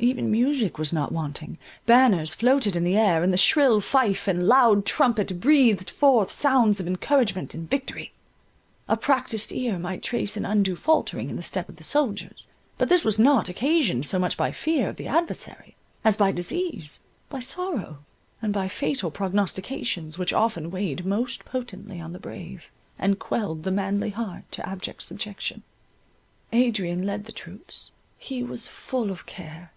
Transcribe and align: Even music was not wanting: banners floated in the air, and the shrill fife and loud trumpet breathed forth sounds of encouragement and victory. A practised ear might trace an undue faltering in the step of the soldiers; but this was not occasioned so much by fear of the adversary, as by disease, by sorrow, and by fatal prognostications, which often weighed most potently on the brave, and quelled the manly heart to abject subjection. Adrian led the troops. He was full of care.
Even 0.00 0.30
music 0.30 0.76
was 0.76 0.92
not 0.92 1.12
wanting: 1.12 1.56
banners 1.86 2.34
floated 2.34 2.76
in 2.76 2.84
the 2.84 2.96
air, 2.96 3.22
and 3.22 3.32
the 3.32 3.38
shrill 3.38 3.80
fife 3.80 4.28
and 4.28 4.46
loud 4.46 4.84
trumpet 4.84 5.40
breathed 5.40 5.88
forth 5.88 6.30
sounds 6.30 6.78
of 6.78 6.86
encouragement 6.86 7.54
and 7.54 7.70
victory. 7.70 8.12
A 8.86 8.98
practised 8.98 9.50
ear 9.50 9.78
might 9.78 10.02
trace 10.02 10.36
an 10.36 10.44
undue 10.44 10.76
faltering 10.76 11.30
in 11.30 11.36
the 11.36 11.42
step 11.42 11.70
of 11.70 11.76
the 11.76 11.82
soldiers; 11.84 12.46
but 12.76 12.90
this 12.90 13.02
was 13.02 13.18
not 13.18 13.48
occasioned 13.48 14.04
so 14.04 14.18
much 14.18 14.36
by 14.36 14.50
fear 14.50 14.90
of 14.90 14.96
the 14.96 15.06
adversary, 15.06 15.74
as 16.04 16.18
by 16.18 16.30
disease, 16.32 17.00
by 17.30 17.40
sorrow, 17.40 17.98
and 18.42 18.52
by 18.52 18.68
fatal 18.68 19.10
prognostications, 19.10 20.18
which 20.18 20.34
often 20.34 20.70
weighed 20.70 21.06
most 21.06 21.46
potently 21.46 21.98
on 21.98 22.12
the 22.12 22.18
brave, 22.20 22.64
and 22.98 23.18
quelled 23.18 23.62
the 23.62 23.70
manly 23.72 24.10
heart 24.10 24.42
to 24.50 24.68
abject 24.68 25.02
subjection. 25.02 25.62
Adrian 26.52 27.06
led 27.06 27.24
the 27.24 27.32
troops. 27.32 27.92
He 28.18 28.42
was 28.42 28.66
full 28.66 29.10
of 29.10 29.24
care. 29.24 29.70